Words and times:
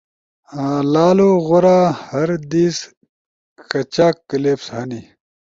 لالو 0.93 1.29
غورا! 1.45 1.79
ہر 2.07 2.29
دیس 2.51 2.77
کچاک 3.69 4.15
کلپس 4.29 4.65
ہنی؟ 4.75 5.01